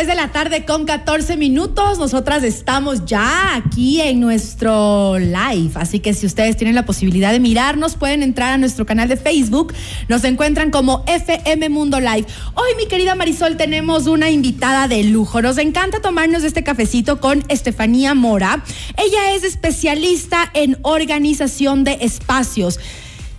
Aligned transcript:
3 0.00 0.06
de 0.08 0.14
la 0.14 0.32
tarde 0.32 0.64
con 0.64 0.86
14 0.86 1.36
minutos. 1.36 1.98
Nosotras 1.98 2.42
estamos 2.42 3.04
ya 3.04 3.54
aquí 3.54 4.00
en 4.00 4.18
nuestro 4.18 5.18
live. 5.18 5.72
Así 5.74 6.00
que 6.00 6.14
si 6.14 6.24
ustedes 6.24 6.56
tienen 6.56 6.74
la 6.74 6.86
posibilidad 6.86 7.32
de 7.32 7.38
mirarnos, 7.38 7.96
pueden 7.96 8.22
entrar 8.22 8.50
a 8.50 8.56
nuestro 8.56 8.86
canal 8.86 9.10
de 9.10 9.18
Facebook. 9.18 9.74
Nos 10.08 10.24
encuentran 10.24 10.70
como 10.70 11.04
FM 11.06 11.68
Mundo 11.68 12.00
Live. 12.00 12.24
Hoy, 12.54 12.70
mi 12.78 12.86
querida 12.86 13.14
Marisol, 13.14 13.58
tenemos 13.58 14.06
una 14.06 14.30
invitada 14.30 14.88
de 14.88 15.04
lujo. 15.04 15.42
Nos 15.42 15.58
encanta 15.58 16.00
tomarnos 16.00 16.44
este 16.44 16.64
cafecito 16.64 17.20
con 17.20 17.44
Estefanía 17.48 18.14
Mora. 18.14 18.64
Ella 18.96 19.34
es 19.34 19.44
especialista 19.44 20.50
en 20.54 20.78
organización 20.80 21.84
de 21.84 21.98
espacios 22.00 22.80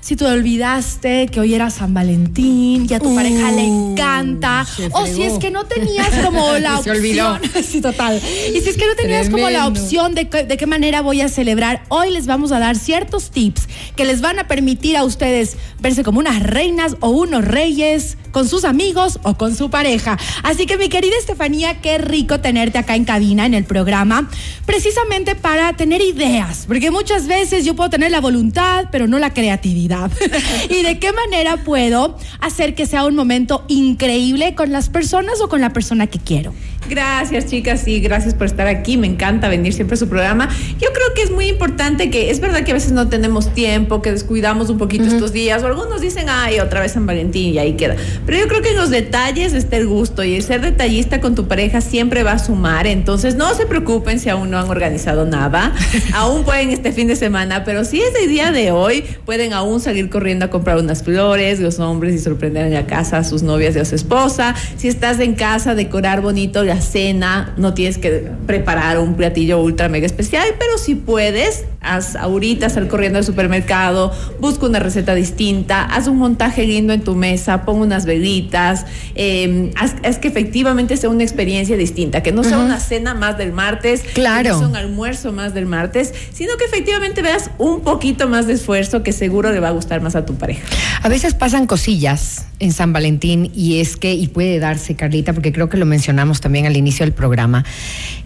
si 0.02 0.16
tú 0.16 0.26
olvidaste 0.26 1.28
que 1.28 1.40
hoy 1.40 1.54
era 1.54 1.70
San 1.70 1.94
Valentín 1.94 2.88
y 2.90 2.94
a 2.94 3.00
tu 3.00 3.14
pareja 3.16 3.52
le 3.52 3.66
encanta, 3.66 4.66
o 4.92 5.06
si 5.06 5.24
es 5.24 5.34
que 5.40 5.52
no 5.52 5.66
tenías 5.66 6.10
como 6.26 6.54
la 6.60 6.80
opción. 6.80 6.96
Se 6.96 7.00
olvidó. 7.00 7.40
sí, 7.64 7.82
total. 7.82 8.18
Y 8.18 8.60
si 8.62 8.70
es 8.70 8.78
que 8.78 8.88
no 8.88 8.96
tenías 8.96 9.30
como 9.30 9.50
la 9.50 9.68
opción 9.68 10.16
de, 10.16 10.26
de 10.26 10.58
qué 10.58 10.66
manera 10.66 11.02
voy 11.02 11.22
a 11.22 11.30
celebrar, 11.30 11.84
hoy 11.90 12.12
les 12.12 12.26
vamos 12.26 12.52
a 12.52 12.60
dar 12.60 12.76
ciertos 12.76 13.30
tips 13.30 13.68
que 13.96 14.06
les 14.06 14.22
van 14.22 14.40
a 14.40 14.48
permitir 14.48 14.98
a 14.98 15.04
ustedes 15.04 15.56
verse 15.80 16.04
como 16.04 16.20
unas 16.20 16.42
reinas 16.42 16.98
o 17.00 17.10
unos 17.10 17.46
reyes 17.46 18.18
con 18.32 18.48
sus 18.48 18.66
amigos 18.66 19.20
o 19.24 19.36
con 19.36 19.56
su 19.56 19.70
pareja. 19.70 20.18
Así 20.44 20.66
que 20.66 20.78
mi 20.78 20.90
querida 20.90 21.14
Estefanía, 21.18 21.82
qué 21.82 21.98
rico 21.98 22.40
tenerte 22.40 22.78
acá 22.78 22.96
en 22.96 23.06
cabina 23.06 23.46
en 23.46 23.54
el 23.54 23.64
programa, 23.64 24.30
precisamente 24.66 25.36
para 25.36 25.74
tener 25.74 26.02
ideas, 26.02 26.66
porque 26.68 26.92
muchas 26.92 27.28
veces 27.28 27.66
yo 27.66 27.76
puedo 27.76 27.90
tener 27.90 28.12
la 28.12 28.22
voluntad, 28.22 28.86
pero 28.92 29.08
no 29.08 29.20
la 29.20 29.34
creatividad. 29.34 30.12
y 30.70 30.84
de 30.84 31.00
qué 31.00 31.12
manera 31.12 31.58
puedo 31.58 32.18
hacer 32.40 32.76
que 32.76 32.86
sea 32.86 33.06
un 33.06 33.16
momento 33.16 33.64
increíble 33.68 34.56
con 34.56 34.72
las 34.72 34.90
personas 34.90 35.42
o 35.42 35.50
con 35.50 35.62
la 35.62 35.74
persona 35.74 36.08
que 36.08 36.20
quiero. 36.20 36.54
Gracias, 36.90 37.46
chicas, 37.46 37.88
y 37.88 38.00
gracias 38.00 38.34
por 38.34 38.48
estar 38.48 38.68
aquí. 38.68 38.98
Me 38.98 39.08
encanta 39.08 39.48
venir 39.48 39.74
siempre 39.74 39.94
a 39.94 39.98
su 39.98 40.10
programa. 40.10 40.50
Yo 40.80 40.90
creo 40.92 41.14
que 41.16 41.22
es 41.22 41.32
muy 41.32 41.48
importante 41.48 42.10
que 42.10 42.32
es 42.32 42.40
verdad 42.40 42.64
que 42.64 42.72
a 42.72 42.74
veces 42.74 42.92
no 42.92 43.08
tenemos 43.08 43.54
tiempo, 43.54 44.02
que 44.02 44.12
descuidamos 44.12 44.70
un 44.70 44.78
poquito 44.78 45.06
estos 45.06 45.32
días, 45.32 45.64
o 45.64 45.68
algunos 45.68 46.02
dicen, 46.02 46.28
ay, 46.30 46.60
otra 46.60 46.82
vez 46.82 46.94
San 46.94 47.06
Valentín 47.06 47.54
y 47.54 47.60
ahí 47.60 47.74
queda. 47.74 47.96
Pero 48.26 48.38
yo 48.38 48.48
creo 48.48 48.62
que 48.62 48.72
en 48.72 48.78
los 48.78 48.90
detalles 48.90 49.54
está 49.54 49.78
el 49.78 49.88
gusto 49.88 50.24
y 50.24 50.36
el 50.36 50.44
ser 50.44 50.62
detallista 50.62 51.22
con 51.22 51.36
tu 51.36 51.48
pareja 51.48 51.82
siempre 51.82 52.24
va 52.24 52.34
a 52.34 52.40
sumar. 52.40 52.88
Entonces, 52.88 53.36
no 53.36 53.54
se 53.54 53.66
preocupen 53.66 54.20
si 54.20 54.30
aún 54.30 54.50
no 54.50 54.58
han 54.58 54.70
organizado 54.70 55.26
nada. 55.26 55.74
aún 56.14 56.44
pueden 56.44 56.72
este 56.72 56.92
fin 56.92 57.08
de 57.08 57.16
semana, 57.16 57.64
pero 57.64 57.86
si 57.86 58.02
es 58.02 58.14
el 58.22 58.28
día 58.28 58.52
de 58.52 58.72
hoy, 58.72 59.04
pueden 59.26 59.54
aún 59.54 59.80
salir 59.80 60.10
corriendo 60.10 60.46
a 60.46 60.50
comprar 60.50 60.78
unas 60.78 61.04
flores, 61.04 61.60
los 61.60 61.80
hombres 61.80 62.14
y 62.16 62.20
sorprender 62.20 62.66
en 62.66 62.74
la 62.74 62.86
casa 62.86 63.18
a 63.18 63.24
sus 63.24 63.44
novias 63.44 63.76
y 63.76 63.80
a 63.80 63.86
su 63.86 63.96
esposa. 63.96 64.56
Si 64.78 64.88
estás 64.88 65.20
en 65.20 65.36
casa, 65.36 65.76
decorar 65.76 66.22
bonito 66.22 66.64
la 66.74 66.80
cena, 66.80 67.54
no 67.58 67.74
tienes 67.74 67.98
que 67.98 68.32
preparar 68.48 68.98
un 68.98 69.16
platillo 69.16 69.60
ultra 69.62 69.90
mega 69.90 70.06
especial, 70.06 70.48
pero 70.58 70.78
si 70.78 70.96
puedes, 70.96 71.66
haz 71.82 72.16
ahorita, 72.16 72.70
sal 72.70 72.88
corriendo 72.88 73.18
al 73.18 73.26
supermercado, 73.26 74.14
busca 74.40 74.68
una 74.68 74.80
receta 74.80 75.14
distinta, 75.14 75.84
haz 75.84 76.08
un 76.08 76.18
montaje 76.18 76.66
lindo 76.66 76.94
en 76.94 77.02
tu 77.02 77.14
mesa, 77.14 77.66
pon 77.66 77.82
unas 77.82 78.06
velitas, 78.06 78.86
eh, 79.16 79.74
haz, 79.76 80.18
que 80.20 80.30
efectivamente 80.30 80.96
sea 80.96 81.10
una 81.10 81.24
experiencia 81.24 81.76
distinta, 81.76 82.24
que 82.24 82.32
no 82.32 82.46
sea 82.46 82.60
una 82.60 82.80
cena 82.80 83.14
más 83.16 83.38
del 83.38 83.52
martes, 83.52 84.04
claro. 84.14 84.44
que 84.44 84.50
no 84.50 84.60
sea 84.60 84.68
un 84.68 84.76
almuerzo 84.78 85.34
más 85.34 85.54
del 85.54 85.66
martes, 85.66 86.14
sino 86.32 86.56
que 86.56 86.64
efectivamente 86.64 87.22
veas 87.22 87.52
un 87.58 87.82
poquito 87.82 88.30
más 88.30 88.48
de 88.48 88.54
esfuerzo 88.54 89.04
que 89.04 89.12
seguro 89.12 89.52
le 89.52 89.60
va 89.60 89.68
a 89.68 89.72
gustar 89.72 90.00
más 90.00 90.16
a 90.16 90.26
tu 90.26 90.36
pareja. 90.36 90.66
A 91.02 91.10
veces 91.10 91.34
pasan 91.34 91.68
cosillas 91.68 92.46
en 92.60 92.72
San 92.72 92.94
Valentín 92.94 93.52
y 93.56 93.80
es 93.80 93.98
que, 93.98 94.14
y 94.14 94.28
puede 94.28 94.60
darse, 94.60 94.96
Carlita, 94.96 95.34
porque 95.34 95.52
creo 95.52 95.68
que 95.68 95.78
lo 95.78 95.86
mencionamos 95.88 96.42
también 96.42 96.61
al 96.66 96.78
inicio 96.78 97.06
del 97.06 97.14
programa, 97.14 97.66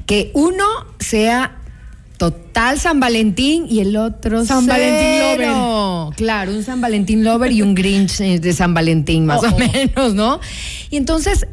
que 0.06 0.32
uno 0.34 0.66
sea 1.00 1.58
total 2.18 2.80
San 2.80 3.00
Valentín 3.00 3.66
y 3.70 3.80
el 3.80 3.96
otro 3.98 4.46
San 4.46 4.66
Valentín 4.66 5.20
Lover. 5.20 6.16
Claro, 6.16 6.52
un 6.52 6.64
San 6.64 6.82
Valentín 6.82 7.24
Lover 7.24 7.52
y 7.52 7.62
un 7.62 7.76
Grinch 7.76 8.18
de 8.18 8.54
San 8.54 8.74
Valentín, 8.74 9.26
más 9.26 9.44
oh, 9.44 9.48
o 9.48 9.56
oh. 9.56 9.58
menos, 9.58 10.16
¿no? 10.16 10.40
Y 10.90 10.98
entonces, 10.98 11.46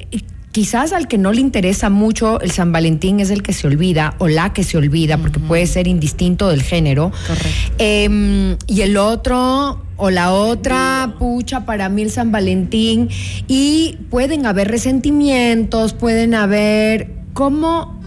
quizás 0.52 0.92
al 0.92 1.08
que 1.08 1.18
no 1.18 1.32
le 1.32 1.40
interesa 1.40 1.90
mucho 1.90 2.40
el 2.40 2.50
San 2.50 2.72
Valentín 2.72 3.20
es 3.20 3.30
el 3.30 3.42
que 3.42 3.52
se 3.52 3.66
olvida 3.66 4.14
o 4.18 4.28
la 4.28 4.52
que 4.52 4.64
se 4.64 4.76
olvida, 4.76 5.18
porque 5.18 5.40
puede 5.40 5.66
ser 5.66 5.88
indistinto 5.88 6.48
del 6.48 6.62
género. 6.62 7.10
Correcto. 7.26 7.74
Em, 7.78 8.56
y 8.66 8.82
el 8.82 8.96
otro 8.96 9.82
o 10.04 10.10
la 10.10 10.32
otra, 10.32 11.14
pucha, 11.20 11.64
para 11.64 11.88
mí 11.88 12.02
el 12.02 12.10
San 12.10 12.32
Valentín. 12.32 13.08
Y 13.46 13.98
pueden 14.10 14.46
haber 14.46 14.66
resentimientos, 14.66 15.92
pueden 15.92 16.34
haber 16.34 17.12
cómo 17.34 18.00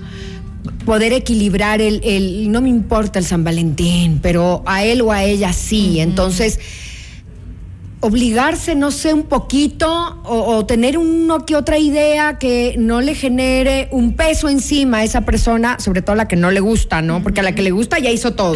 poder 0.85 1.13
equilibrar 1.13 1.79
el, 1.79 2.01
el, 2.03 2.51
no 2.51 2.59
me 2.59 2.67
importa 2.67 3.17
el 3.17 3.23
San 3.23 3.45
Valentín, 3.45 4.19
pero 4.21 4.61
a 4.65 4.83
él 4.83 4.99
o 4.99 5.13
a 5.13 5.23
ella 5.23 5.53
sí. 5.53 6.01
Entonces, 6.01 6.59
obligarse, 8.05 8.75
no 8.75 8.91
sé, 8.91 9.13
un 9.13 9.23
poquito 9.23 10.21
o, 10.23 10.65
tener 10.65 10.97
uno 10.97 11.45
que 11.45 11.55
otra 11.55 11.77
idea 11.77 12.37
que 12.37 12.75
no 12.77 13.01
le 13.01 13.15
genere 13.15 13.87
un 13.91 14.15
peso 14.15 14.47
encima 14.47 14.97
a 14.97 15.03
esa 15.03 15.21
persona, 15.21 15.79
sobre 15.79 16.01
todo 16.01 16.13
a 16.13 16.15
la 16.15 16.27
que 16.27 16.35
no 16.35 16.51
le 16.51 16.59
gusta, 16.59 17.01
¿no? 17.01 17.23
Porque 17.23 17.39
a 17.39 17.43
la 17.43 17.55
que 17.55 17.61
le 17.61 17.71
gusta 17.71 17.99
ya 17.99 18.11
hizo 18.11 18.33
todo. 18.33 18.55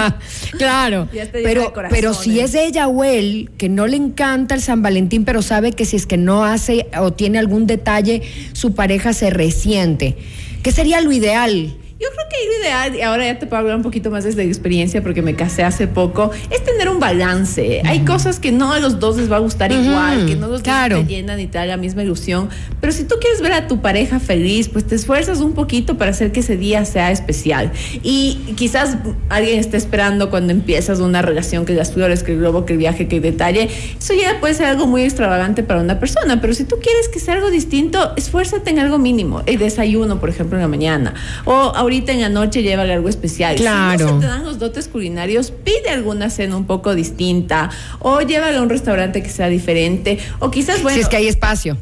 claro. 0.58 1.08
Pero, 1.32 1.72
pero 1.90 2.14
si 2.14 2.40
es 2.40 2.54
ella 2.54 2.88
o 2.88 3.02
él 3.04 3.50
que 3.56 3.68
no 3.68 3.86
le 3.86 3.96
encanta 3.96 4.54
el 4.54 4.60
San 4.60 4.82
Valentín, 4.82 5.24
pero 5.24 5.42
sabe 5.42 5.72
que 5.72 5.84
si 5.84 5.96
es 5.96 6.06
que 6.06 6.18
no 6.18 6.44
hace 6.44 6.88
o 6.98 7.12
tiene 7.12 7.38
algún 7.38 7.66
detalle, 7.66 8.22
su 8.52 8.74
pareja 8.74 9.12
se 9.12 9.30
resiente. 9.30 10.16
¿Qué 10.62 10.70
sería 10.70 11.00
lo 11.00 11.12
ideal? 11.12 11.74
Yo 12.02 12.08
creo 12.10 12.26
que 12.28 12.31
lo 12.31 12.31
ideal, 12.60 12.94
y 12.96 13.02
ahora 13.02 13.24
ya 13.26 13.38
te 13.38 13.46
puedo 13.46 13.60
hablar 13.60 13.76
un 13.76 13.82
poquito 13.82 14.10
más 14.10 14.24
desde 14.24 14.42
experiencia 14.44 15.02
porque 15.02 15.22
me 15.22 15.34
casé 15.34 15.62
hace 15.62 15.86
poco, 15.86 16.30
es 16.50 16.64
tener 16.64 16.88
un 16.88 16.98
balance. 16.98 17.82
Hay 17.84 18.00
cosas 18.00 18.40
que 18.40 18.52
no 18.52 18.72
a 18.72 18.80
los 18.80 18.98
dos 18.98 19.16
les 19.16 19.30
va 19.30 19.36
a 19.36 19.40
gustar 19.40 19.72
igual, 19.72 20.26
que 20.26 20.36
no 20.36 20.48
los 20.48 20.62
dos 20.62 20.88
te 20.88 21.04
llenan 21.04 21.40
y 21.40 21.46
te 21.46 21.58
da 21.58 21.66
la 21.66 21.76
misma 21.76 22.02
ilusión. 22.02 22.48
Pero 22.80 22.92
si 22.92 23.04
tú 23.04 23.16
quieres 23.20 23.40
ver 23.40 23.52
a 23.52 23.68
tu 23.68 23.80
pareja 23.80 24.20
feliz, 24.20 24.68
pues 24.68 24.86
te 24.86 24.94
esfuerzas 24.94 25.40
un 25.40 25.52
poquito 25.52 25.96
para 25.96 26.10
hacer 26.10 26.32
que 26.32 26.40
ese 26.40 26.56
día 26.56 26.84
sea 26.84 27.10
especial. 27.10 27.72
Y 28.02 28.38
quizás 28.56 28.96
alguien 29.28 29.58
esté 29.58 29.76
esperando 29.76 30.30
cuando 30.30 30.52
empiezas 30.52 30.98
una 31.00 31.22
relación 31.22 31.64
que 31.64 31.74
las 31.74 31.92
flores, 31.92 32.22
que 32.22 32.32
el 32.32 32.38
globo, 32.38 32.64
que 32.66 32.74
el 32.74 32.78
viaje, 32.78 33.08
que 33.08 33.16
el 33.16 33.22
detalle. 33.22 33.68
Eso 33.98 34.14
ya 34.14 34.40
puede 34.40 34.54
ser 34.54 34.66
algo 34.66 34.86
muy 34.86 35.02
extravagante 35.02 35.62
para 35.62 35.80
una 35.80 36.00
persona. 36.00 36.40
Pero 36.40 36.54
si 36.54 36.64
tú 36.64 36.76
quieres 36.82 37.08
que 37.08 37.20
sea 37.20 37.34
algo 37.34 37.50
distinto, 37.50 38.12
esfuérzate 38.16 38.70
en 38.70 38.78
algo 38.80 38.98
mínimo. 38.98 39.42
El 39.46 39.58
desayuno, 39.58 40.20
por 40.20 40.28
ejemplo, 40.28 40.58
en 40.58 40.62
la 40.62 40.68
mañana. 40.68 41.14
O 41.44 41.52
ahorita 41.52 41.92
ahorita 41.92 42.12
en 42.12 42.20
la 42.22 42.28
noche 42.32 42.62
lleva 42.62 42.82
algo 42.82 43.08
especial. 43.08 43.56
Claro. 43.56 43.98
Si 43.98 44.04
no 44.04 44.20
se 44.20 44.26
te 44.26 44.26
dan 44.26 44.44
los 44.44 44.58
dotes 44.58 44.88
culinarios, 44.88 45.52
pide 45.52 45.90
alguna 45.90 46.30
cena 46.30 46.56
un 46.56 46.66
poco 46.66 46.94
distinta 46.94 47.70
o 48.00 48.20
llévala 48.20 48.58
a 48.58 48.62
un 48.62 48.68
restaurante 48.68 49.22
que 49.22 49.30
sea 49.30 49.48
diferente 49.48 50.18
o 50.40 50.50
quizás, 50.50 50.82
bueno. 50.82 50.96
Si 50.96 51.02
es 51.02 51.08
que 51.08 51.16
hay 51.16 51.28
espacio 51.28 51.76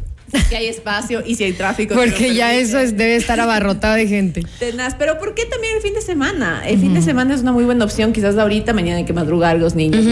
que 0.49 0.57
hay 0.57 0.67
espacio 0.67 1.23
y 1.27 1.35
si 1.35 1.45
hay 1.45 1.53
tráfico. 1.53 1.95
Porque 1.95 2.35
ya 2.35 2.55
eso 2.55 2.79
debe 2.79 3.17
estar 3.17 3.41
abarrotado 3.41 3.95
de 3.95 4.07
gente. 4.07 4.45
Tenaz. 4.59 4.95
Pero 4.99 5.19
¿por 5.19 5.35
qué 5.35 5.45
también 5.47 5.77
el 5.77 5.83
fin 5.83 5.95
de 5.95 6.03
semana? 6.03 6.63
El 6.67 6.79
fin 6.79 6.95
de 6.95 7.03
semana 7.03 7.35
es 7.35 7.43
una 7.43 7.53
muy 7.53 7.65
buena 7.65 7.85
opción. 7.85 8.13
Quizás 8.13 8.37
ahorita, 8.37 8.73
mañana 8.73 8.99
hay 8.99 9.05
que 9.05 9.13
madrugar 9.13 9.59
los 9.59 9.75
niños, 9.75 10.05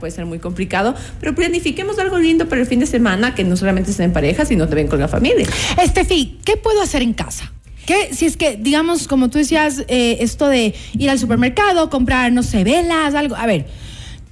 puede 0.00 0.10
ser 0.10 0.26
muy 0.26 0.38
complicado. 0.38 0.94
Pero 1.20 1.34
planifiquemos 1.34 1.98
algo 1.98 2.18
lindo 2.18 2.48
para 2.48 2.60
el 2.60 2.66
fin 2.66 2.80
de 2.80 2.86
semana 2.86 3.34
que 3.34 3.44
no 3.44 3.56
solamente 3.56 3.90
estén 3.90 4.06
en 4.06 4.12
pareja, 4.12 4.44
sino 4.44 4.66
también 4.66 4.88
con 4.88 5.00
la 5.00 5.08
familia. 5.08 5.46
Estefi, 5.82 6.38
¿qué 6.44 6.56
puedo 6.56 6.82
hacer 6.82 7.02
en 7.02 7.12
casa? 7.12 7.52
¿Qué? 7.86 8.14
Si 8.14 8.26
es 8.26 8.36
que, 8.36 8.56
digamos, 8.56 9.08
como 9.08 9.28
tú 9.30 9.38
decías, 9.38 9.84
eh, 9.88 10.18
esto 10.20 10.48
de 10.48 10.74
ir 10.96 11.10
al 11.10 11.18
supermercado, 11.18 11.90
comprar, 11.90 12.32
no 12.32 12.42
sé, 12.42 12.64
velas, 12.64 13.14
algo. 13.14 13.36
A 13.36 13.46
ver, 13.46 13.66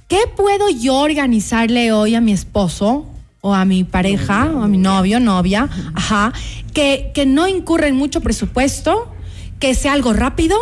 ¿qué 0.07 0.21
puedo 0.35 0.69
yo 0.69 0.95
organizarle 0.95 1.91
hoy 1.91 2.15
a 2.15 2.21
mi 2.21 2.31
esposo 2.31 3.05
o 3.41 3.53
a 3.53 3.65
mi 3.65 3.83
pareja, 3.83 4.51
o 4.55 4.63
a 4.63 4.67
mi 4.67 4.77
novio, 4.77 5.19
novia, 5.19 5.69
ajá, 5.93 6.33
que, 6.73 7.11
que 7.13 7.25
no 7.25 7.47
incurre 7.47 7.89
en 7.89 7.95
mucho 7.95 8.21
presupuesto? 8.21 9.12
Que 9.63 9.75
sea 9.75 9.93
algo 9.93 10.11
rápido 10.11 10.57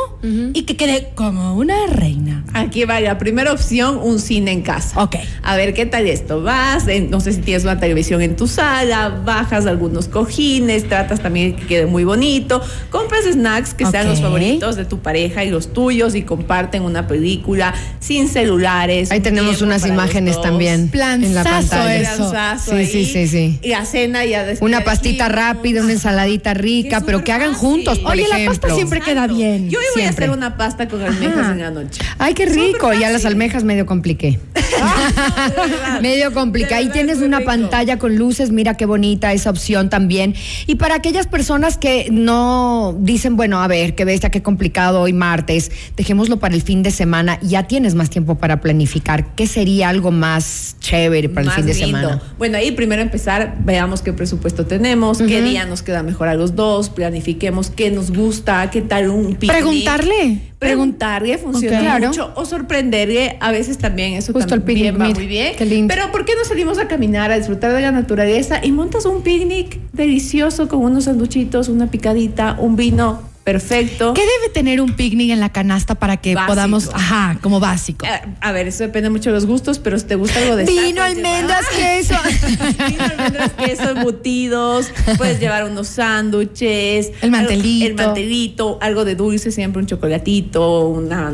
y 0.53 0.61
que 0.61 0.77
quede 0.77 1.09
como 1.15 1.55
una 1.55 1.87
reina. 1.87 2.45
Aquí 2.53 2.85
vaya, 2.85 3.17
primera 3.17 3.51
opción, 3.51 3.97
un 3.99 4.19
cine 4.19 4.51
en 4.51 4.61
casa. 4.61 5.01
Ok. 5.01 5.15
A 5.41 5.55
ver, 5.55 5.73
¿qué 5.73 5.87
tal 5.87 6.05
esto? 6.05 6.43
Vas, 6.43 6.85
no 7.09 7.19
sé 7.19 7.33
si 7.33 7.41
tienes 7.41 7.63
una 7.63 7.79
televisión 7.79 8.21
en 8.21 8.35
tu 8.35 8.47
sala, 8.47 9.09
bajas 9.25 9.65
algunos 9.65 10.07
cojines, 10.07 10.87
tratas 10.87 11.19
también 11.19 11.55
que 11.55 11.65
quede 11.65 11.87
muy 11.87 12.03
bonito, 12.03 12.61
compras 12.91 13.23
snacks 13.25 13.73
que 13.73 13.87
sean 13.87 14.07
los 14.07 14.21
favoritos 14.21 14.75
de 14.75 14.85
tu 14.85 14.99
pareja 14.99 15.43
y 15.43 15.49
los 15.49 15.73
tuyos 15.73 16.13
y 16.13 16.21
comparten 16.21 16.83
una 16.83 17.07
película 17.07 17.73
sin 17.99 18.27
celulares. 18.27 19.09
Ahí 19.09 19.21
tenemos 19.21 19.63
unas 19.63 19.83
imágenes 19.87 20.39
también 20.41 20.89
Planzazo 20.89 21.25
en 21.25 21.33
la 21.33 21.43
pantalla. 21.43 22.59
sí, 22.59 22.85
sí, 22.85 23.05
sí, 23.05 23.27
sí. 23.27 23.59
Y 23.63 23.69
la 23.69 23.83
cena 23.83 24.25
ya 24.25 24.43
después. 24.43 24.69
Una 24.69 24.83
pastita 24.83 25.27
rápida, 25.27 25.81
una 25.81 25.93
ensaladita 25.93 26.53
rica, 26.53 27.01
pero 27.03 27.23
que 27.23 27.31
hagan 27.31 27.55
juntos, 27.55 27.97
por 27.97 28.11
Oye, 28.11 28.25
ejemplo. 28.25 28.43
la 28.43 28.49
pasta 28.51 28.75
siempre 28.75 28.90
siempre 28.91 29.13
queda 29.13 29.27
bien. 29.27 29.69
Yo 29.69 29.79
hoy 29.79 29.85
voy 29.95 30.01
a 30.01 30.05
Siempre. 30.05 30.25
hacer 30.25 30.37
una 30.37 30.57
pasta 30.57 30.87
con 30.87 31.01
almejas 31.01 31.37
Ajá. 31.37 31.51
en 31.53 31.59
la 31.59 31.71
noche. 31.71 32.01
Ay, 32.17 32.33
qué 32.33 32.45
rico. 32.45 32.91
Ya 32.93 33.09
las 33.09 33.25
almejas 33.25 33.63
medio 33.63 33.85
compliqué. 33.85 34.39
Verdad. 34.55 36.01
Medio 36.01 36.33
complicada. 36.33 36.77
De 36.81 36.87
Ahí 36.87 36.89
tienes 36.89 37.19
una 37.19 37.39
rico. 37.39 37.51
pantalla 37.51 37.97
con 37.97 38.15
luces, 38.15 38.51
mira 38.51 38.75
qué 38.75 38.85
bonita 38.85 39.31
esa 39.33 39.49
opción 39.49 39.89
también. 39.89 40.33
Y 40.67 40.75
para 40.75 40.95
aquellas 40.95 41.27
personas 41.27 41.77
que 41.77 42.07
no 42.11 42.95
dicen, 42.99 43.35
bueno, 43.35 43.61
a 43.61 43.67
ver, 43.67 43.95
qué 43.95 44.05
bestia, 44.05 44.29
qué 44.31 44.41
complicado 44.41 45.01
hoy 45.01 45.13
martes, 45.13 45.71
dejémoslo 45.95 46.39
para 46.39 46.55
el 46.55 46.61
fin 46.61 46.83
de 46.83 46.91
semana, 46.91 47.39
ya 47.41 47.63
tienes 47.67 47.95
más 47.95 48.09
tiempo 48.09 48.35
para 48.35 48.61
planificar. 48.61 49.35
¿Qué 49.35 49.47
sería 49.47 49.89
algo 49.89 50.11
más 50.11 50.75
chévere 50.79 51.29
para 51.29 51.45
Más 51.47 51.57
el 51.57 51.63
fin 51.63 51.73
de 51.73 51.79
lindo. 51.85 51.99
semana? 51.99 52.21
Bueno, 52.37 52.57
ahí 52.57 52.71
primero 52.71 53.01
empezar, 53.01 53.55
veamos 53.63 54.01
qué 54.01 54.13
presupuesto 54.13 54.65
tenemos, 54.65 55.19
qué 55.19 55.41
día 55.41 55.65
nos 55.65 55.81
queda 55.83 56.03
mejor 56.03 56.27
a 56.27 56.33
los 56.35 56.55
dos, 56.55 56.89
planifiquemos 56.89 57.69
qué 57.69 57.91
nos 57.91 58.11
gusta, 58.11 58.69
qué 58.71 58.80
tal 58.81 59.09
un 59.09 59.35
picnic. 59.35 59.51
Preguntarle. 59.51 60.39
Preguntarle 60.59 61.37
funciona. 61.37 61.79
Claro. 61.79 62.07
mucho 62.07 62.31
o 62.35 62.45
sorprenderle 62.45 63.37
a 63.39 63.51
veces 63.51 63.77
también 63.77 64.13
eso 64.13 64.31
Justo 64.33 64.53
el 64.53 64.61
también 64.61 64.91
picnic, 64.91 65.01
va 65.01 65.05
mira, 65.05 65.19
muy 65.19 65.27
bien. 65.27 65.55
qué 65.57 65.65
lindo. 65.65 65.93
Pero 65.93 66.11
¿por 66.11 66.25
qué 66.25 66.33
no 66.35 66.45
salimos 66.45 66.77
a 66.77 66.87
caminar, 66.87 67.31
a 67.31 67.37
disfrutar 67.37 67.73
de 67.73 67.81
la 67.81 67.91
naturaleza 67.91 68.59
y 68.63 68.71
montas 68.71 69.05
un 69.05 69.23
picnic 69.23 69.79
delicioso 69.91 70.67
con 70.67 70.81
unos 70.81 71.05
sanduchitos, 71.05 71.67
una 71.69 71.87
picadita, 71.87 72.57
un 72.59 72.75
vino 72.75 73.30
perfecto? 73.43 74.13
¿Qué 74.13 74.21
debe 74.21 74.53
tener 74.53 74.81
un 74.81 74.93
picnic 74.93 75.31
en 75.31 75.39
la 75.39 75.49
canasta 75.51 75.95
para 75.95 76.17
que 76.17 76.35
Básico. 76.35 76.51
podamos, 76.51 76.89
ajá, 76.93 77.37
como 77.41 77.59
básico? 77.59 78.05
Eh, 78.05 78.09
A 78.39 78.51
ver, 78.51 78.67
eso 78.67 78.83
depende 78.83 79.09
mucho 79.09 79.29
de 79.29 79.35
los 79.35 79.45
gustos, 79.45 79.79
pero 79.79 79.97
si 79.99 80.05
te 80.05 80.15
gusta 80.15 80.39
algo 80.39 80.55
de 80.55 80.65
Vino, 80.65 81.01
almendras, 81.01 81.65
queso. 81.75 82.15
Vino, 82.87 83.03
almendras, 83.03 83.51
queso, 83.53 83.89
embutidos, 83.89 84.91
puedes 85.17 85.39
llevar 85.39 85.65
unos 85.65 85.87
sándwiches, 85.87 87.11
El 87.21 87.31
mantelito. 87.31 87.85
algo- 87.85 88.01
el 88.01 88.07
mantelito, 88.07 88.77
algo 88.81 89.05
de 89.05 89.15
dulce, 89.15 89.51
siempre 89.51 89.81
un 89.81 89.87
chocolatito, 89.87 90.87
una 90.87 91.33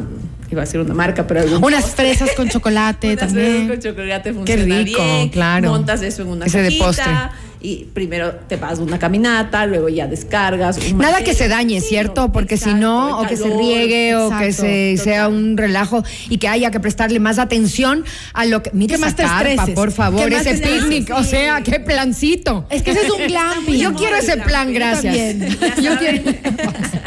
iba 0.49 0.61
a 0.61 0.65
decir 0.65 0.79
una 0.79 0.93
marca, 0.93 1.27
pero 1.27 1.41
algún 1.41 1.61
Unas 1.61 1.83
postre. 1.83 2.15
fresas 2.15 2.33
con 2.35 2.47
chocolate 2.49 3.07
Unas 3.13 3.19
también. 3.19 3.67
fresas 3.67 3.69
con 3.69 3.79
chocolate 3.95 4.33
funciona 4.33 4.77
rico, 4.77 5.03
bien. 5.03 5.29
claro. 5.29 5.69
Montas 5.71 6.01
eso 6.01 6.21
en 6.21 6.29
una 6.29 6.45
Ese 6.45 6.61
de 6.61 6.71
postre. 6.77 7.03
Y 7.59 7.85
primero 7.85 8.31
te 8.47 8.55
vas 8.55 8.79
una 8.79 8.99
caminata, 8.99 9.65
luego 9.65 9.89
ya 9.89 10.07
descargas. 10.07 10.77
un 10.77 10.97
Nada 10.97 11.23
que 11.23 11.33
se 11.33 11.47
dañe, 11.47 11.81
Sí, 11.81 11.87
¿cierto? 11.89 12.31
Porque 12.31 12.57
si 12.57 12.73
no, 12.73 13.19
o 13.19 13.27
que 13.27 13.37
se 13.37 13.49
riegue, 13.49 14.15
o 14.15 14.29
que 14.37 14.53
se 14.53 14.97
sea 14.97 15.27
un 15.27 15.57
relajo 15.57 16.03
y 16.29 16.37
que 16.37 16.47
haya 16.47 16.71
que 16.71 16.79
prestarle 16.79 17.19
más 17.19 17.39
atención 17.39 18.03
a 18.33 18.45
lo 18.45 18.61
que. 18.63 18.71
Mira 18.73 18.97
más 18.97 19.13
esa 19.13 19.41
te 19.41 19.55
carpa, 19.55 19.73
por 19.73 19.91
favor, 19.91 20.31
ese 20.31 20.55
picnic, 20.57 21.11
o 21.15 21.23
sea, 21.23 21.61
qué 21.61 21.79
plancito. 21.79 22.65
Es 22.69 22.83
que 22.83 22.91
ese 22.91 23.01
es 23.05 23.09
un 23.11 23.27
glamping. 23.27 23.75
Yo 23.79 23.93
quiero 23.93 24.17
ese 24.17 24.37
plan, 24.37 24.73
gracias. 24.73 25.35
Yo 25.81 25.97
quiero. 25.97 26.23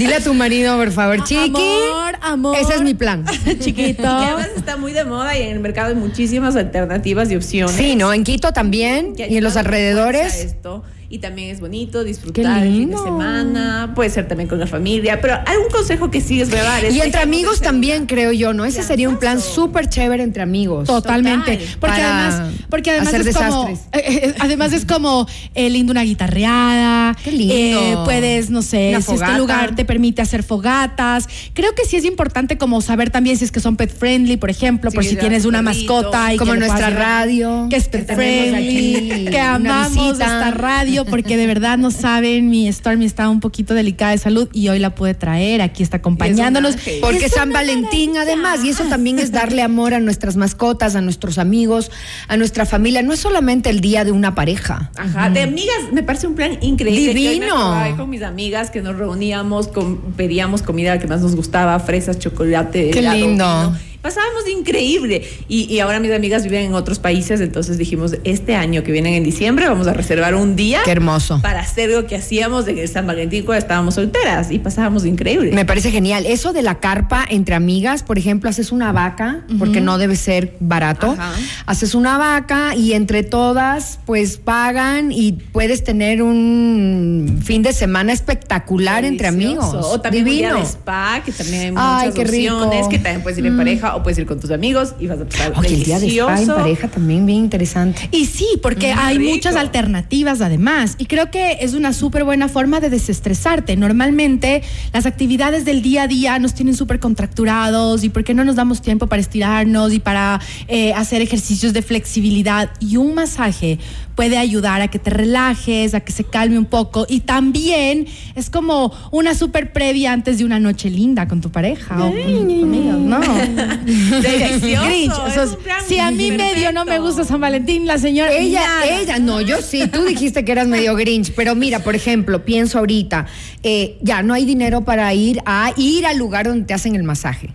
Dile 0.00 0.14
a 0.14 0.20
tu 0.20 0.32
marido, 0.32 0.78
por 0.78 0.90
favor, 0.92 1.22
chiqui. 1.24 1.60
Amor, 1.90 2.14
amor. 2.22 2.56
Ese 2.56 2.74
es 2.76 2.80
mi 2.80 2.94
plan. 2.94 3.26
Chiquito. 3.60 4.02
Y 4.02 4.06
además 4.06 4.48
está 4.56 4.78
muy 4.78 4.94
de 4.94 5.04
moda 5.04 5.36
y 5.36 5.42
en 5.42 5.50
el 5.50 5.60
mercado 5.60 5.88
hay 5.88 5.94
muchísimas 5.94 6.56
alternativas 6.56 7.30
y 7.30 7.36
opciones. 7.36 7.76
Sí, 7.76 7.96
¿no? 7.96 8.10
En 8.10 8.24
Quito 8.24 8.54
también 8.54 9.12
y 9.18 9.36
en 9.36 9.44
los 9.44 9.58
alrededores. 9.58 10.42
Esto. 10.42 10.84
Y 11.12 11.18
también 11.18 11.50
es 11.50 11.58
bonito 11.58 12.04
disfrutar 12.04 12.62
el 12.64 12.72
fin 12.72 12.90
de 12.90 12.96
semana. 12.96 13.92
Puede 13.96 14.10
ser 14.10 14.28
también 14.28 14.48
con 14.48 14.60
la 14.60 14.68
familia. 14.68 15.20
Pero 15.20 15.34
algún 15.44 15.68
consejo 15.68 16.08
que 16.08 16.20
sí 16.20 16.40
es 16.40 16.50
verdad. 16.50 16.84
es 16.84 16.94
Y 16.94 17.00
entre 17.00 17.20
amigos 17.20 17.60
también, 17.60 18.06
creo 18.06 18.30
yo, 18.30 18.52
¿no? 18.52 18.64
Ese 18.64 18.84
sería 18.84 19.08
un 19.08 19.16
plan 19.18 19.40
súper 19.40 19.88
chévere 19.88 20.22
entre 20.22 20.42
amigos. 20.44 20.86
Totalmente. 20.86 21.56
Total. 21.56 21.76
Porque 21.80 21.96
Para 22.00 22.28
además, 22.28 22.54
porque 22.70 22.90
además 22.90 23.08
hacer 23.08 23.26
es 23.26 23.36
como, 23.36 23.64
desastres. 23.66 23.88
eh, 23.92 24.20
eh, 24.28 24.34
además 24.38 24.72
es 24.72 24.84
como 24.84 25.26
eh, 25.56 25.68
lindo 25.68 25.90
una 25.90 26.02
guitarreada. 26.04 27.16
Qué 27.24 27.32
lindo. 27.32 27.54
Eh, 27.56 27.96
puedes, 28.04 28.48
no 28.50 28.62
sé, 28.62 28.90
Una 28.90 29.00
si 29.02 29.14
este 29.14 29.32
lugar 29.36 29.74
te 29.74 29.84
permite 29.84 30.22
hacer 30.22 30.44
fogatas. 30.44 31.28
Creo 31.54 31.74
que 31.74 31.86
sí 31.86 31.96
es 31.96 32.04
importante 32.04 32.56
como 32.56 32.80
saber 32.82 33.10
también 33.10 33.36
si 33.36 33.44
es 33.44 33.50
que 33.50 33.58
son 33.58 33.74
pet 33.76 33.92
friendly, 33.92 34.36
por 34.36 34.48
ejemplo, 34.50 34.92
Sí, 34.92 34.94
por 34.96 35.04
si 35.04 35.16
tienes 35.16 35.44
una 35.44 35.60
mascota 35.60 36.32
y 36.32 36.36
Como 36.36 36.54
nuestra 36.54 36.90
radio, 36.90 37.66
que 37.68 37.74
es 37.74 37.88
pet 37.88 38.06
friendly, 38.14 39.10
aquí 39.10 39.24
que 39.28 39.40
amamos 39.40 39.92
visita. 39.92 40.24
esta 40.24 40.50
radio 40.52 40.99
porque 41.04 41.36
de 41.36 41.46
verdad 41.46 41.78
no 41.78 41.90
saben, 41.90 42.48
mi 42.50 42.70
Stormy 42.72 43.04
está 43.04 43.28
un 43.28 43.40
poquito 43.40 43.74
delicada 43.74 44.12
de 44.12 44.18
salud 44.18 44.48
y 44.52 44.68
hoy 44.68 44.78
la 44.78 44.94
pude 44.94 45.14
traer, 45.14 45.62
aquí 45.62 45.82
está 45.82 45.98
acompañándonos. 45.98 46.76
Porque 47.00 47.26
Es 47.26 47.32
San 47.32 47.52
Valentín 47.52 48.12
maravilla. 48.12 48.22
además, 48.22 48.60
y 48.64 48.70
eso 48.70 48.84
también 48.84 49.18
es 49.18 49.32
darle 49.32 49.62
amor 49.62 49.94
a 49.94 50.00
nuestras 50.00 50.36
mascotas, 50.36 50.94
a 50.96 51.00
nuestros 51.00 51.38
amigos, 51.38 51.90
a 52.28 52.36
nuestra 52.36 52.66
familia. 52.66 53.02
No 53.02 53.12
es 53.12 53.20
solamente 53.20 53.70
el 53.70 53.80
día 53.80 54.04
de 54.04 54.12
una 54.12 54.34
pareja. 54.34 54.90
Ajá, 54.96 55.30
de 55.30 55.42
amigas 55.42 55.76
me 55.92 56.02
parece 56.02 56.26
un 56.26 56.34
plan 56.34 56.58
increíble. 56.60 57.14
me 57.14 57.20
Divino. 57.30 57.96
con 57.96 58.10
mis 58.10 58.22
amigas 58.22 58.70
que 58.70 58.82
nos 58.82 58.96
reuníamos, 58.96 59.68
com- 59.68 59.98
pedíamos 60.16 60.62
comida 60.62 60.98
que 60.98 61.06
más 61.06 61.20
nos 61.20 61.34
gustaba, 61.36 61.78
fresas, 61.80 62.18
chocolate, 62.18 62.90
Qué 62.90 62.98
helado, 63.00 63.16
lindo. 63.16 63.44
vino. 63.70 63.89
Pasábamos 64.02 64.44
de 64.46 64.52
increíble. 64.52 65.22
Y, 65.48 65.64
y 65.72 65.80
ahora 65.80 66.00
mis 66.00 66.12
amigas 66.12 66.44
viven 66.44 66.64
en 66.64 66.74
otros 66.74 66.98
países, 66.98 67.40
entonces 67.40 67.76
dijimos, 67.78 68.16
este 68.24 68.54
año 68.56 68.82
que 68.82 68.92
vienen 68.92 69.14
en 69.14 69.24
diciembre 69.24 69.68
vamos 69.68 69.86
a 69.86 69.92
reservar 69.92 70.34
un 70.34 70.56
día 70.56 70.80
Qué 70.84 70.90
hermoso. 70.92 71.40
para 71.42 71.60
hacer 71.60 71.90
lo 71.90 72.06
que 72.06 72.16
hacíamos 72.16 72.66
en 72.68 72.78
el 72.78 72.88
San 72.88 73.06
Valentín 73.06 73.44
cuando 73.44 73.58
estábamos 73.60 73.94
solteras 73.96 74.50
y 74.50 74.58
pasábamos 74.58 75.02
de 75.02 75.10
increíble. 75.10 75.52
Me 75.52 75.64
parece 75.64 75.90
genial. 75.90 76.24
Eso 76.26 76.52
de 76.52 76.62
la 76.62 76.80
carpa 76.80 77.26
entre 77.28 77.54
amigas, 77.54 78.02
por 78.02 78.18
ejemplo, 78.18 78.48
haces 78.48 78.72
una 78.72 78.92
vaca, 78.92 79.44
porque 79.58 79.80
no 79.80 79.98
debe 79.98 80.16
ser 80.16 80.56
barato. 80.60 81.10
Ajá. 81.12 81.32
Haces 81.66 81.94
una 81.94 82.16
vaca 82.18 82.74
y 82.74 82.94
entre 82.94 83.22
todas, 83.22 83.98
pues 84.06 84.38
pagan 84.38 85.12
y 85.12 85.32
puedes 85.32 85.84
tener 85.84 86.22
un 86.22 87.40
fin 87.44 87.62
de 87.62 87.72
semana 87.72 88.12
espectacular 88.12 89.04
entre 89.04 89.26
amigos. 89.28 89.74
O 89.74 90.00
también 90.00 90.24
un 90.24 90.30
Divino. 90.30 90.48
día 90.54 90.58
de 90.58 90.66
spa, 90.66 91.22
que 91.24 91.32
también 91.32 91.74
hay 91.76 92.06
Ay, 92.06 92.08
muchas 92.10 92.30
rico. 92.30 92.56
opciones, 92.56 92.88
que 92.88 92.98
también 92.98 93.22
puedes 93.22 93.38
ir 93.38 93.46
en 93.46 93.56
pareja 93.56 93.89
o 93.96 94.02
puedes 94.02 94.18
ir 94.18 94.26
con 94.26 94.40
tus 94.40 94.50
amigos 94.50 94.94
y 95.00 95.06
vas 95.06 95.20
a 95.20 95.24
pasar 95.24 95.52
Oye, 95.56 95.74
el 95.74 95.82
día 95.84 95.98
de 95.98 96.08
spa 96.08 96.40
en 96.40 96.46
pareja 96.48 96.88
también 96.88 97.26
bien 97.26 97.38
interesante. 97.38 98.08
Y 98.12 98.26
sí, 98.26 98.46
porque 98.62 98.94
Mm, 98.94 98.98
hay 98.98 99.18
rico. 99.18 99.30
muchas 99.34 99.56
alternativas 99.56 100.40
además. 100.40 100.96
Y 100.98 101.06
creo 101.06 101.30
que 101.30 101.58
es 101.60 101.74
una 101.74 101.92
súper 101.92 102.24
buena 102.24 102.48
forma 102.48 102.80
de 102.80 102.90
desestresarte. 102.90 103.76
Normalmente 103.76 104.62
las 104.92 105.06
actividades 105.06 105.64
del 105.64 105.82
día 105.82 106.02
a 106.04 106.06
día 106.08 106.38
nos 106.38 106.54
tienen 106.54 106.74
súper 106.76 106.98
contracturados 107.00 108.04
y 108.04 108.08
porque 108.08 108.34
no 108.34 108.44
nos 108.44 108.56
damos 108.56 108.82
tiempo 108.82 109.06
para 109.06 109.20
estirarnos 109.20 109.92
y 109.92 109.98
para 110.00 110.40
eh, 110.68 110.92
hacer 110.94 111.22
ejercicios 111.22 111.72
de 111.72 111.82
flexibilidad. 111.82 112.70
Y 112.80 112.96
un 112.96 113.14
masaje 113.14 113.78
puede 114.14 114.36
ayudar 114.36 114.82
a 114.82 114.88
que 114.88 114.98
te 114.98 115.08
relajes, 115.10 115.94
a 115.94 116.00
que 116.00 116.12
se 116.12 116.24
calme 116.24 116.58
un 116.58 116.66
poco. 116.66 117.06
Y 117.08 117.20
también 117.20 118.06
es 118.34 118.50
como 118.50 118.92
una 119.10 119.34
súper 119.34 119.72
previa 119.72 120.12
antes 120.12 120.38
de 120.38 120.44
una 120.44 120.60
noche 120.60 120.90
linda 120.90 121.26
con 121.26 121.40
tu 121.40 121.50
pareja 121.50 121.96
o 122.04 122.10
con, 122.10 122.60
con 122.60 122.74
ellos, 122.74 122.98
¿no? 122.98 123.20
Delicioso, 123.84 125.58
si 125.86 125.98
a 125.98 126.10
mí 126.10 126.32
medio 126.32 126.72
no 126.72 126.84
me 126.84 126.98
gusta 126.98 127.24
San 127.24 127.40
Valentín, 127.40 127.86
la 127.86 127.98
señora. 127.98 128.32
Ella, 128.32 128.60
nada. 128.60 129.00
ella, 129.00 129.18
no, 129.18 129.40
yo 129.40 129.62
sí, 129.62 129.86
tú 129.88 130.04
dijiste 130.04 130.44
que 130.44 130.52
eras 130.52 130.68
medio 130.68 130.94
grinch, 130.94 131.32
pero 131.34 131.54
mira, 131.54 131.80
por 131.80 131.94
ejemplo, 131.94 132.44
pienso 132.44 132.78
ahorita, 132.78 133.26
eh, 133.62 133.98
ya 134.02 134.22
no 134.22 134.34
hay 134.34 134.44
dinero 134.44 134.82
para 134.82 135.12
ir 135.14 135.40
a 135.46 135.72
ir 135.76 136.06
al 136.06 136.18
lugar 136.18 136.46
donde 136.46 136.66
te 136.66 136.74
hacen 136.74 136.94
el 136.96 137.02
masaje. 137.02 137.50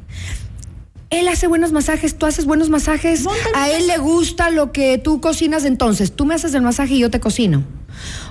Él 1.20 1.28
hace 1.28 1.48
buenos 1.48 1.72
masajes, 1.72 2.18
tú 2.18 2.26
haces 2.26 2.46
buenos 2.46 2.70
masajes, 2.70 3.24
a 3.56 3.70
él 3.70 3.88
le 3.88 3.98
gusta 3.98 4.50
lo 4.50 4.72
que 4.72 4.98
tú 4.98 5.22
cocinas, 5.22 5.66
entonces 5.66 6.12
tú 6.16 6.26
me 6.26 6.34
haces 6.36 6.54
el 6.54 6.62
masaje 6.62 6.96
y 6.96 7.00
yo 7.00 7.10
te 7.10 7.20
cocino. 7.20 7.64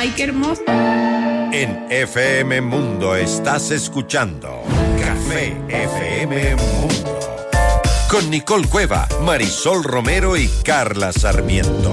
Ay, 0.00 0.14
qué 0.16 0.22
hermoso. 0.22 0.62
En 0.66 1.84
FM 1.90 2.62
Mundo 2.62 3.14
estás 3.14 3.70
escuchando 3.70 4.62
Café 4.98 5.54
FM 5.68 6.56
Mundo. 6.56 7.20
Con 8.08 8.30
Nicole 8.30 8.66
Cueva, 8.66 9.06
Marisol 9.20 9.84
Romero 9.84 10.38
y 10.38 10.48
Carla 10.64 11.12
Sarmiento. 11.12 11.92